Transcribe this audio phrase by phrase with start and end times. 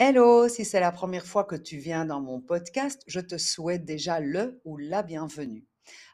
[0.00, 3.84] Hello, si c'est la première fois que tu viens dans mon podcast, je te souhaite
[3.84, 5.66] déjà le ou la bienvenue.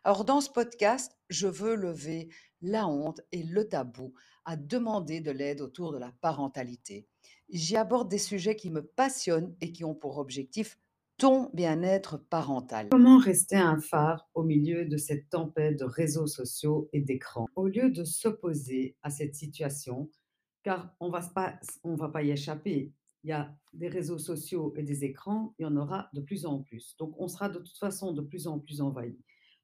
[0.04, 2.30] Alors dans ce podcast, je veux lever
[2.62, 4.14] la honte et le tabou
[4.46, 7.06] à demander de l'aide autour de la parentalité.
[7.50, 10.78] J'y aborde des sujets qui me passionnent et qui ont pour objectif
[11.18, 12.88] ton bien-être parental.
[12.90, 17.48] Comment rester un phare au milieu de cette tempête de réseaux sociaux et d'écrans?
[17.54, 20.08] Au lieu de s'opposer à cette situation,
[20.62, 21.12] car on
[21.82, 22.94] on va pas y échapper.
[23.24, 26.46] Il y a des réseaux sociaux et des écrans, il y en aura de plus
[26.46, 26.94] en plus.
[26.98, 29.18] Donc, on sera de toute façon de plus en plus envahi.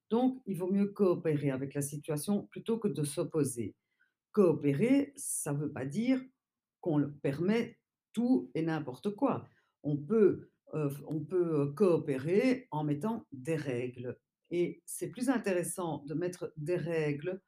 [0.09, 3.77] Donc, il vaut mieux coopérer avec la situation plutôt que de s'opposer.
[4.33, 6.21] Coopérer, ça ne veut pas dire
[6.81, 7.79] qu'on permet
[8.13, 9.49] tout et n'importe quoi.
[9.83, 14.17] On peut on peut coopérer en mettant des règles.
[14.51, 17.41] Et c'est plus intéressant de mettre des règles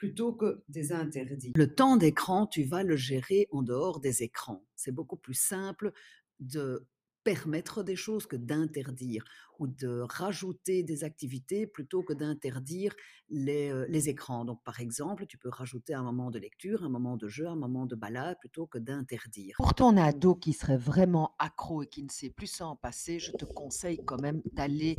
[0.00, 1.52] plutôt que des interdits.
[1.54, 4.64] Le temps d'écran, tu vas le gérer en dehors des écrans.
[4.74, 5.92] C'est beaucoup plus simple
[6.38, 6.88] de
[7.22, 9.22] permettre des choses que d'interdire
[9.58, 12.94] ou de rajouter des activités plutôt que d'interdire
[13.28, 14.46] les, les, écrans.
[14.46, 17.56] Donc, par exemple, tu peux rajouter un moment de lecture, un moment de jeu, un
[17.56, 19.56] moment de balade plutôt que d'interdire.
[19.58, 23.32] Pour ton ado qui serait vraiment accro et qui ne sait plus s'en passer, je
[23.32, 24.96] te conseille quand même d'aller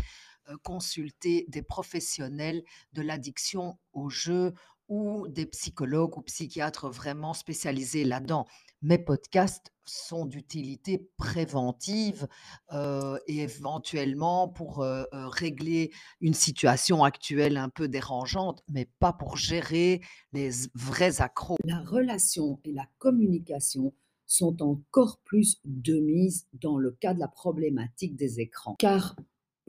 [0.64, 4.54] consulter des professionnels de l'addiction au jeu
[4.92, 8.46] ou des psychologues ou psychiatres vraiment spécialisés là-dedans.
[8.82, 12.28] Mes podcasts sont d'utilité préventive
[12.74, 20.02] et éventuellement pour régler une situation actuelle un peu dérangeante, mais pas pour gérer
[20.34, 21.56] les vrais accros.
[21.64, 23.94] La relation et la communication
[24.28, 28.76] sont encore plus de mise dans le cas de la problématique des écrans.
[28.78, 29.16] Car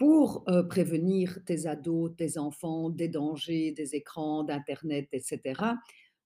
[0.03, 5.61] pour prévenir tes ados, tes enfants des dangers des écrans, d'Internet, etc.,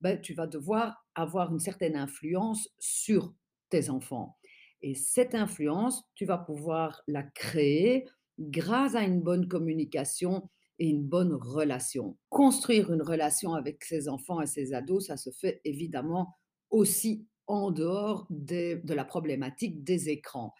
[0.00, 3.34] ben, tu vas devoir avoir une certaine influence sur
[3.68, 4.38] tes enfants.
[4.80, 8.06] Et cette influence, tu vas pouvoir la créer
[8.38, 12.16] grâce à une bonne communication et une bonne relation.
[12.30, 16.34] Construire une relation avec ses enfants et ses ados, ça se fait évidemment
[16.70, 20.54] aussi en dehors de la problématique des écrans.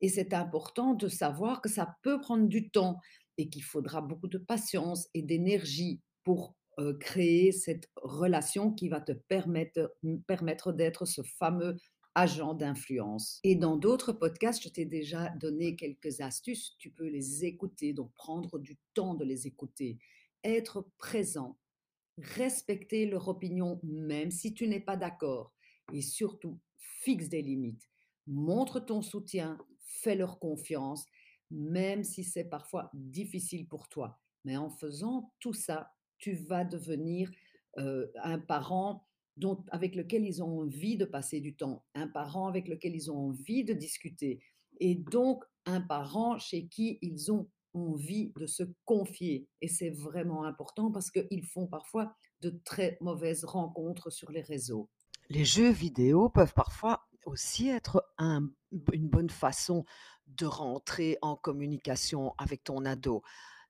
[0.00, 2.98] Et c'est important de savoir que ça peut prendre du temps
[3.38, 6.54] et qu'il faudra beaucoup de patience et d'énergie pour
[6.98, 9.94] créer cette relation qui va te permettre,
[10.26, 11.76] permettre d'être ce fameux
[12.14, 13.38] agent d'influence.
[13.44, 16.74] Et dans d'autres podcasts, je t'ai déjà donné quelques astuces.
[16.78, 19.98] Tu peux les écouter, donc prendre du temps de les écouter,
[20.42, 21.58] être présent,
[22.18, 25.52] respecter leur opinion même si tu n'es pas d'accord
[25.92, 27.88] et surtout fixe des limites.
[28.26, 29.58] Montre ton soutien,
[29.90, 31.04] fais leur confiance,
[31.50, 34.20] même si c'est parfois difficile pour toi.
[34.44, 37.30] Mais en faisant tout ça, tu vas devenir
[37.76, 39.06] un parent
[39.36, 43.10] dont, avec lequel ils ont envie de passer du temps, un parent avec lequel ils
[43.10, 44.42] ont envie de discuter,
[44.80, 49.46] et donc un parent chez qui ils ont envie de se confier.
[49.60, 54.88] Et c'est vraiment important parce qu'ils font parfois de très mauvaises rencontres sur les réseaux.
[55.28, 58.04] Les jeux vidéo peuvent parfois aussi être
[58.92, 59.84] une bonne façon
[60.26, 63.22] de rentrer en communication avec ton ado.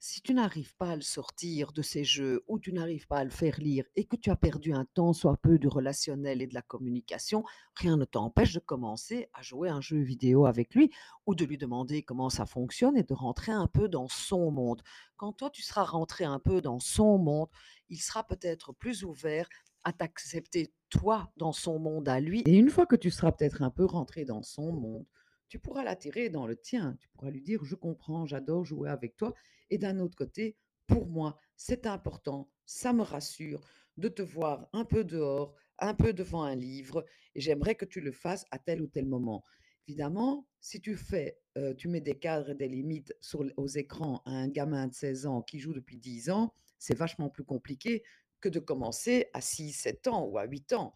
[0.03, 3.25] Si tu n'arrives pas à le sortir de ces jeux ou tu n'arrives pas à
[3.25, 6.47] le faire lire et que tu as perdu un temps, soit peu du relationnel et
[6.47, 7.45] de la communication,
[7.75, 10.91] rien ne t'empêche de commencer à jouer un jeu vidéo avec lui
[11.27, 14.83] ou de lui demander comment ça fonctionne et de rentrer un peu dans son monde.
[15.19, 17.49] Quand toi, tu seras rentré un peu dans son monde,
[17.91, 19.51] il sera peut-être plus ouvert
[19.85, 22.43] à t'accepter toi dans son monde à lui.
[22.47, 25.07] Et une fois que tu seras peut-être un peu rentré dans son monde,
[25.49, 26.97] tu pourras l'attirer dans le tien.
[27.01, 29.35] Tu pourras lui dire, je comprends, j'adore jouer avec toi.
[29.71, 33.61] Et d'un autre côté, pour moi, c'est important, ça me rassure
[33.97, 37.05] de te voir un peu dehors, un peu devant un livre,
[37.35, 39.45] et j'aimerais que tu le fasses à tel ou tel moment.
[39.87, 44.23] Évidemment, si tu fais, euh, tu mets des cadres et des limites sur, aux écrans
[44.25, 48.03] à un gamin de 16 ans qui joue depuis 10 ans, c'est vachement plus compliqué
[48.41, 50.95] que de commencer à 6, 7 ans ou à 8 ans.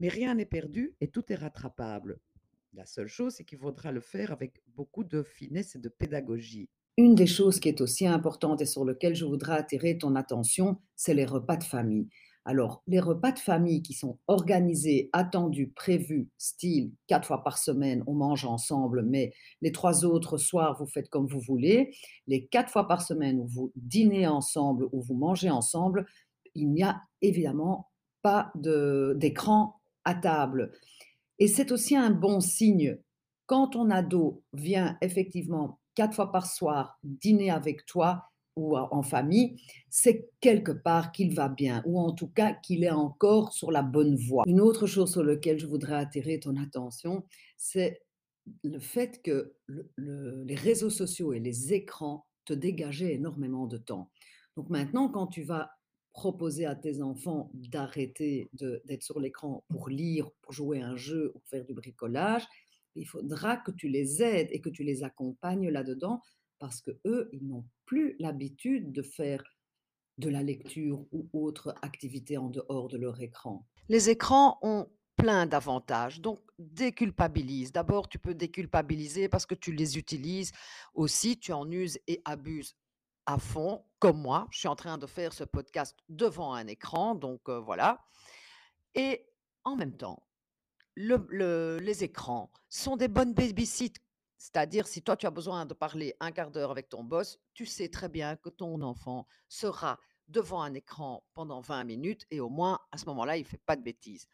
[0.00, 2.18] Mais rien n'est perdu et tout est rattrapable.
[2.72, 6.68] La seule chose, c'est qu'il faudra le faire avec beaucoup de finesse et de pédagogie.
[6.96, 10.78] Une des choses qui est aussi importante et sur laquelle je voudrais attirer ton attention,
[10.96, 12.08] c'est les repas de famille.
[12.46, 18.04] Alors, les repas de famille qui sont organisés, attendus, prévus, style quatre fois par semaine,
[18.06, 19.32] on mange ensemble, mais
[19.62, 21.96] les trois autres soirs, vous faites comme vous voulez.
[22.26, 26.06] Les quatre fois par semaine où vous dînez ensemble, où vous mangez ensemble,
[26.54, 27.90] il n'y a évidemment
[28.22, 30.72] pas d'écran à table.
[31.38, 32.98] Et c'est aussi un bon signe.
[33.46, 39.60] Quand ton ado vient effectivement quatre fois par soir dîner avec toi ou en famille,
[39.90, 43.82] c'est quelque part qu'il va bien, ou en tout cas qu'il est encore sur la
[43.82, 44.44] bonne voie.
[44.46, 47.24] Une autre chose sur laquelle je voudrais attirer ton attention,
[47.56, 48.00] c'est
[48.62, 53.78] le fait que le le les réseaux sociaux et les écrans te dégageaient énormément de
[53.78, 54.10] temps.
[54.56, 55.70] Donc maintenant, quand tu vas
[56.14, 61.32] proposer à tes enfants d'arrêter d'être sur l'écran pour lire, pour jouer à un jeu
[61.34, 62.46] ou faire du bricolage,
[62.94, 66.22] il faudra que tu les aides et que tu les accompagnes là-dedans
[66.60, 69.42] parce qu'eux, ils n'ont plus l'habitude de faire
[70.18, 73.66] de la lecture ou autre activité en dehors de leur écran.
[73.88, 77.72] Les écrans ont plein d'avantages, donc déculpabilise.
[77.72, 80.52] D'abord, tu peux déculpabiliser parce que tu les utilises
[80.94, 82.76] aussi, tu en uses et abuses
[83.26, 84.46] à fond, comme moi.
[84.50, 88.04] Je suis en train de faire ce podcast devant un écran, donc voilà
[88.94, 89.26] et
[89.64, 90.26] en même temps,
[90.94, 93.94] le le les écrans sont des bonnes baby-sit.
[94.36, 97.66] C'est-à-dire si toi tu as besoin de parler un quart d'heure avec ton boss, tu
[97.66, 99.98] sais très bien que ton enfant sera
[100.28, 103.60] devant un écran pendant 20 minutes et au moins à ce moment-là, il ne fait
[103.64, 104.26] pas de bêtises.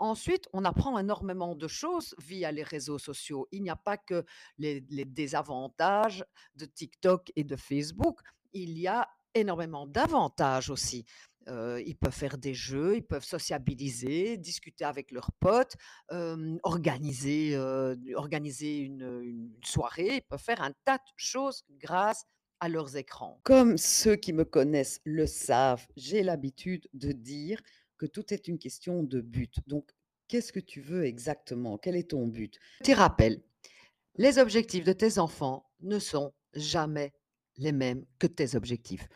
[0.00, 3.46] Ensuite, on apprend énormément de choses via les réseaux sociaux.
[3.52, 4.24] Il n'y a pas que
[4.58, 6.24] les désavantages
[6.56, 8.20] de TikTok et de Facebook,
[8.52, 11.04] il y a énormément d'avantages aussi.
[11.48, 15.76] Heu, ils peuvent faire des jeux, ils peuvent sociabiliser, discuter avec leurs potes,
[16.10, 20.16] hem, organiser, une, une soirée.
[20.16, 22.24] Ils peuvent faire un tas de choses grâce
[22.60, 23.42] à leurs écrans.
[23.42, 27.60] Comme ceux qui me connaissent le savent, j'ai l'habitude de dire
[28.00, 29.58] que tout est une question de but.
[29.66, 29.90] Donc,
[30.26, 31.76] qu'est-ce que tu veux exactement?
[31.76, 32.58] Quel est ton but?
[32.78, 33.42] Petit rappel,
[34.16, 37.12] les objectifs de tes enfants ne sont jamais
[37.58, 39.06] les mêmes que tes objectifs.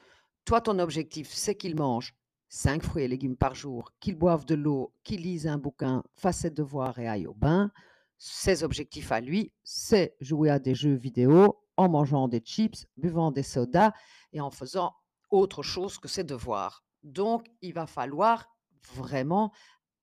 [0.44, 2.14] Toi, ton objectif, c'est qu'ils mangent
[2.50, 6.40] 5 fruits et légumes par jour, qu'ils boivent de l'eau, qu'ils lisent un bouquin, fassent
[6.40, 7.72] ses devoirs et aillent au bain.
[8.19, 13.30] Ses objectifs à lui, c'est jouer à des jeux vidéo en mangeant des chips, buvant
[13.30, 13.92] des sodas
[14.34, 14.92] et en faisant
[15.30, 16.84] autre chose que ses devoirs.
[17.02, 18.53] Donc, il va falloir
[18.92, 19.52] vraiment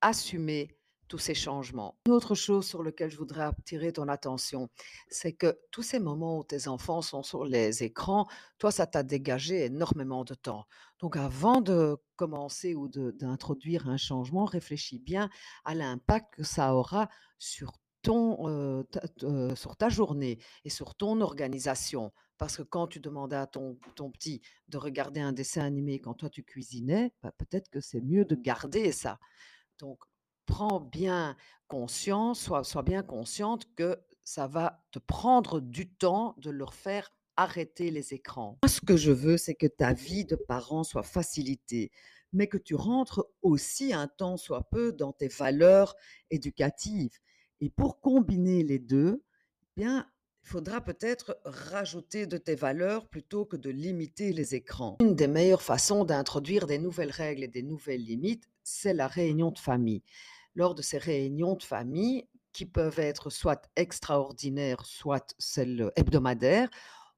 [0.02, 0.78] assumer
[1.12, 1.98] tous ces changements.
[2.06, 4.70] Une autre chose sur laquelle je voudrais attirer ton attention,
[5.10, 8.28] c'est que tous ces moments où tes enfants sont sur les écrans,
[8.60, 10.66] toi, ça t'a dégagé énormément de temps.
[11.00, 15.30] Donc, avant de commencer ou d'introduire un changement, réfléchis bien
[15.66, 18.86] à l'impact que ça aura sur ton,
[19.56, 22.12] sur ta journée et sur ton organisation.
[22.38, 26.16] Parce que quand tu demandais à ton, ton petit de regarder un dessin animé quand
[26.16, 29.20] toi tu cuisinais, bah, peut-être que c'est mieux de garder ça.
[29.78, 30.00] Donc,
[30.48, 31.38] prends bien
[31.68, 37.12] conscience, sois, sois bien consciente que ça va te prendre du temps de leur faire
[37.38, 38.58] arrêter les écrans.
[38.64, 41.92] Moi, ce que je veux, c'est que ta vie de parent soit facilitée,
[42.34, 45.96] mais que tu rentres aussi un temps soit peu dans tes valeurs
[46.30, 47.20] éducatives.
[47.62, 49.24] Et pour combiner les deux,
[49.78, 50.08] eh bien,
[50.44, 54.98] il faudra peut-être rajouter de tes valeurs plutôt que de limiter les écrans.
[55.00, 59.52] Une des meilleures façons d'introduire des nouvelles règles et des nouvelles limites, c'est la réunion
[59.52, 60.02] de famille.
[60.56, 66.70] Lors de ces réunions de famille, qui peuvent être soit extraordinaires, soit celles hebdomadaires,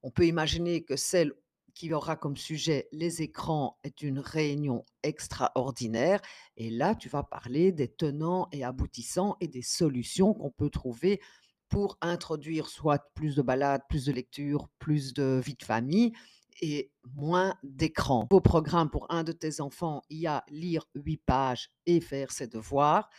[0.03, 1.33] on peut imaginer que celle
[1.73, 6.21] qui aura comme sujet les écrans est une réunion extraordinaire.
[6.57, 11.21] Et là, tu vas parler des tenants et aboutissants et des solutions qu'on peut trouver
[11.69, 16.13] pour introduire soit plus de balades, plus de lecture, plus de vie de famille
[16.61, 18.27] et moins d'écran.
[18.31, 22.31] Au programme pour un de tes enfants, il y a lire 8 pages et faire
[22.31, 23.09] ses devoirs.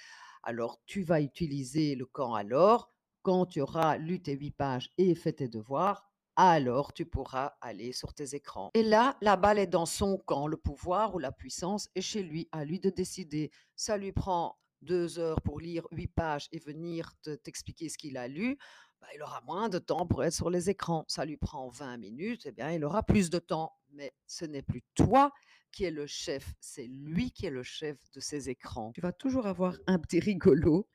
[0.42, 2.92] Alors, tu vas utiliser le quand alors.
[3.22, 7.92] Quand tu auras lu tes 8 pages et fait tes devoirs, alors tu pourras aller
[7.92, 8.70] sur tes écrans.
[8.74, 10.46] Et là, la balle est dans son camp.
[10.46, 13.50] Le pouvoir ou la puissance est chez lui, à lui de décider.
[13.76, 18.16] Ça lui prend deux heures pour lire huit pages et venir te- t'expliquer ce qu'il
[18.18, 18.58] a lu,
[19.00, 21.04] bah, il aura moins de temps pour être sur les écrans.
[21.08, 23.72] Ça lui prend 20 minutes, eh bien, il aura plus de temps.
[23.92, 25.32] Mais ce n'est plus toi
[25.72, 28.92] qui es le chef, c'est lui qui est le chef de ces écrans.
[28.92, 30.88] Tu vas toujours avoir un petit rigolo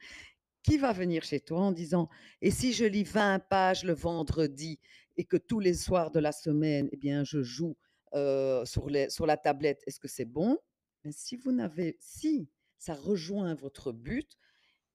[0.64, 2.10] qui va venir chez toi en disant
[2.42, 4.80] Et si je lis 20 pages le vendredi?
[5.20, 7.76] Et que tous les soirs de la semaine, eh bien, je joue
[8.14, 10.58] sur la tablette, est-ce que c'est bon?
[11.04, 14.38] Mais si vous n'avez, si ça rejoint votre but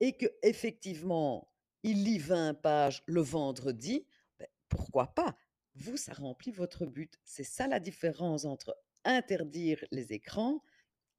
[0.00, 1.52] et que effectivement
[1.82, 4.06] il lit 20 pages le vendredi,
[4.38, 5.36] ben, pourquoi pas?
[5.74, 7.20] Vous, ça remplit votre but.
[7.22, 10.62] C'est ça la différence entre interdire les écrans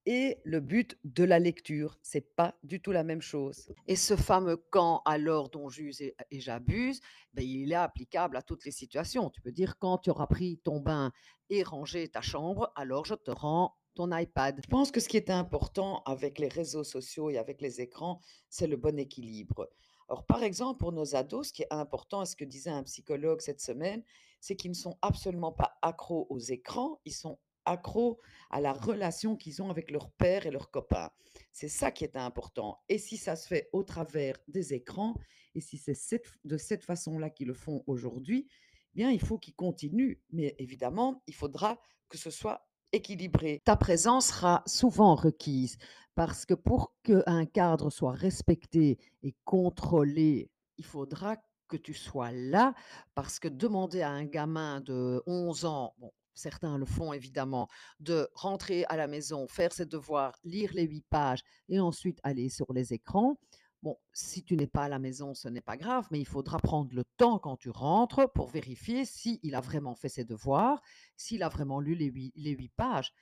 [0.05, 1.97] et le but de la lecture.
[2.01, 3.71] C'est pas du tout la même chose.
[3.87, 7.01] Et ce fameux quand, alors dont j'use et, et j'abuse,
[7.33, 9.29] ben, il est applicable à toutes les situations.
[9.29, 11.11] Tu peux dire quand tu auras pris ton bain
[11.49, 14.59] et rangé ta chambre, alors je te rends ton iPad.
[14.63, 18.21] Je pense que ce qui est important avec les réseaux sociaux et avec les écrans,
[18.49, 19.69] c'est le bon équilibre.
[20.09, 22.83] Alors, par exemple, pour nos ados, ce qui est important, et ce que disait un
[22.83, 24.03] psychologue cette semaine,
[24.39, 28.19] c'est qu'ils ne sont absolument pas accros aux écrans, ils sont accros
[28.49, 31.09] à la relation qu'ils ont avec leur père et leurs copains.
[31.51, 32.81] C'est ça qui est important.
[32.89, 35.15] Et si ça se fait au travers des écrans,
[35.53, 38.47] et si c'est de cette façon-là qu'ils le font aujourd'hui,
[38.93, 40.17] eh bien, il faut qu'ils continuent.
[40.31, 41.79] Mais évidemment, il faudra
[42.09, 43.61] que ce soit équilibré.
[43.65, 45.77] Ta présence sera souvent requise
[46.15, 52.73] parce que pour qu'un cadre soit respecté et contrôlé, il faudra que tu sois là
[53.15, 55.95] parce que demander à un gamin de 11 ans,
[56.35, 57.67] certains le font évidemment,
[57.99, 62.49] de rentrer à la maison, faire ses devoirs, lire les 8 pages et ensuite aller
[62.49, 63.39] sur les écrans.
[63.81, 66.57] Bon, si tu n'es pas à la maison, ce n'est pas grave, mais il faudra
[66.57, 70.81] prendre le temps quand tu rentres pour vérifier s'il a vraiment fait ses devoirs,
[71.15, 73.13] s'il a vraiment lu les 8 les 8 pages.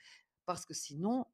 [0.46, 1.26] Parce que sinon,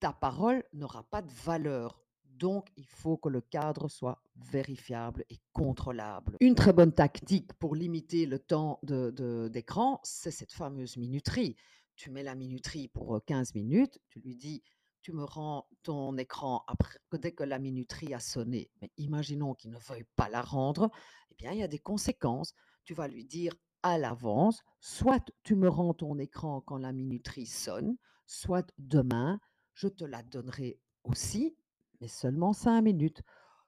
[0.00, 2.02] ta parole n'aura pas de valeur.
[2.38, 6.36] Donc, il faut que le cadre soit vérifiable et contrôlable.
[6.40, 11.56] Une très bonne tactique pour limiter le temps d'écran, c'est cette fameuse minuterie.
[11.96, 14.62] Tu mets la minuterie pour, heu, 15 minutes, tu lui dis:
[15.02, 18.70] «Tu me rends ton écran après dès que la minuterie a sonné».
[18.80, 20.90] Mais imaginons qu'il ne veuille pas la rendre,
[21.32, 22.54] eh bien, il y a des conséquences.
[22.84, 23.52] Tu vas lui dire
[23.82, 29.40] à l'avance: «Soit tu me rends ton écran quand la minuterie sonne, soit demain,
[29.74, 31.56] je te la donnerai aussi,
[32.00, 33.22] mais seulement 5 minutes.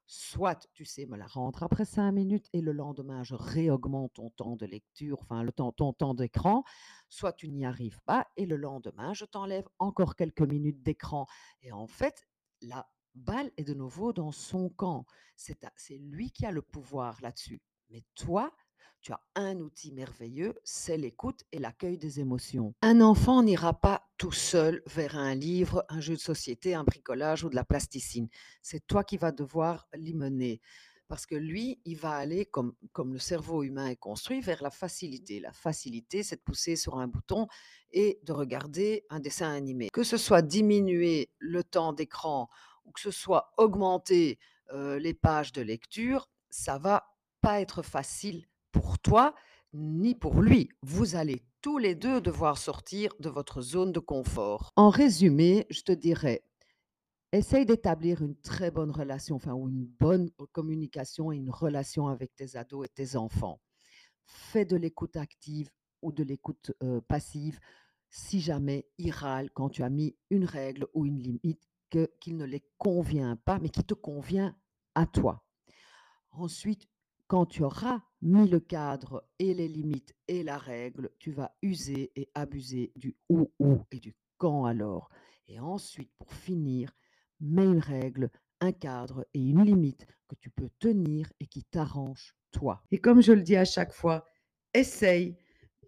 [0.07, 4.31] Soit tu sais me la rendre après 5 minutes et le lendemain, je réaugmente ton
[4.31, 6.65] temps de lecture, enfin le temps ton temps d'écran,
[7.09, 11.27] soit tu n'y arrives pas et le lendemain, je t'enlève encore quelques minutes d'écran»
[11.63, 12.25] et en fait,
[12.61, 15.05] la balle est de nouveau dans son camp.
[15.37, 15.59] C'est
[15.99, 17.63] lui qui a le pouvoir là-dessus.
[17.89, 18.53] Mais toi,
[19.01, 22.75] tu as un outil merveilleux, c'est l'écoute et l'accueil des émotions.
[22.83, 27.45] Un enfant n'ira pas tout seul vers un livre, un jeu de société, un bricolage
[27.45, 28.29] ou de la plasticine.
[28.63, 30.61] C'est toi qui vas devoir l'y mener.
[31.09, 34.71] Parce que lui, il va aller comme comme le cerveau humain est construit, vers la
[34.71, 35.41] facilité.
[35.41, 37.49] La facilité, c'est de pousser sur un bouton
[37.91, 39.89] et de regarder un dessin animé.
[39.93, 42.49] Que ce soit diminuer le temps d'écran
[42.85, 44.39] ou que ce soit augmenter,
[44.73, 49.35] heu, les pages de lecture, ça va pas être facile pour toi
[49.73, 50.69] ni pour lui.
[50.83, 54.71] Vous allez tous les 2 devoir sortir de votre zone de confort.
[54.77, 56.45] En résumé, je te dirais:
[57.33, 62.35] essaye d'établir une très bonne relation, enfin ou une bonne communication et une relation avec
[62.37, 63.61] tes ados et tes enfants.
[64.25, 65.71] Fais de l'écoute active
[66.03, 67.61] ou de l'écoute, heu, passive
[68.11, 72.35] si jamais ils râlent quand tu as mis une règle ou une limite que qui
[72.35, 74.57] ne les convient pas, mais qui te convient
[74.95, 75.45] à toi.
[76.33, 76.89] Ensuite,
[77.29, 82.13] quand tu auras mis le cadre et les limites et la règle, tu vas user
[82.17, 85.11] et abuser du «ou ou» et du «quand alors»
[85.51, 86.93] et ensuite, pour finir,
[87.41, 92.37] mets une règle, un cadre et une limite que tu peux tenir et qui t'arrange
[92.53, 92.85] toi.
[92.93, 94.25] Et comme je le dis à chaque fois,
[94.75, 95.37] essaye,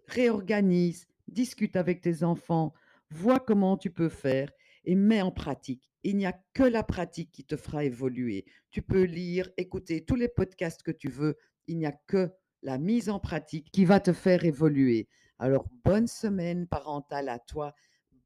[0.07, 2.73] réorganise, discute avec tes enfants,
[3.09, 4.51] vois comment tu peux faire
[4.83, 5.89] et mets en pratique.
[6.03, 8.45] Il n'y a que la pratique qui te fera évoluer.
[8.69, 12.77] Tu peux lire, écouter tous les podcasts que tu veux, il n'y a que la
[12.77, 15.07] mise en pratique qui va te faire évoluer.
[15.39, 17.73] Alors bonne semaine parentale à toi,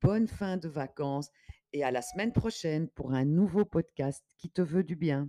[0.01, 1.29] bonne fin de vacances
[1.73, 5.25] et à la semaine prochaine pour un nouveau podcast qui te veut du bien.